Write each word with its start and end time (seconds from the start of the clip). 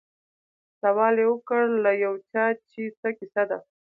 سوال 0.81 1.15
یې 1.21 1.25
وکړ 1.29 1.61
له 1.83 1.91
یو 2.03 2.13
چا 2.31 2.45
چي 2.69 2.83
څه 2.99 3.09
کیسه 3.17 3.43
ده 3.49 3.57